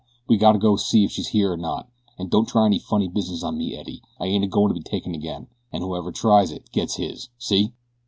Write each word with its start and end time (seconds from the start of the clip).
We 0.27 0.37
gotta 0.37 0.57
go 0.57 0.77
see 0.77 1.05
if 1.05 1.11
she's 1.11 1.27
here 1.27 1.51
or 1.53 1.57
not, 1.57 1.87
an' 2.17 2.29
don't 2.29 2.47
try 2.47 2.65
any 2.65 2.79
funny 2.79 3.07
business 3.07 3.43
on 3.43 3.55
me, 3.59 3.75
Eddie. 3.77 4.01
I 4.19 4.25
ain't 4.25 4.43
a 4.43 4.47
goin' 4.47 4.69
to 4.69 4.73
be 4.73 4.81
taken 4.81 5.13
again, 5.13 5.45
an' 5.71 5.83
whoever 5.83 6.11
tries 6.11 6.51
it 6.51 6.71
gets 6.71 6.95
his, 6.95 7.29
see?" 7.37 7.73